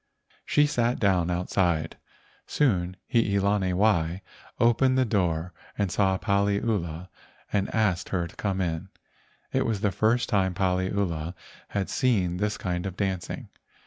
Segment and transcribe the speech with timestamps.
[0.47, 1.95] She sat down outside.
[2.47, 4.23] Soon Hii lani wai
[4.59, 7.07] opened the door and saw Paliula
[7.53, 8.89] and asked her to come in.
[9.53, 11.35] It was the first time Paliula
[11.67, 13.49] had seen this kind of dancing.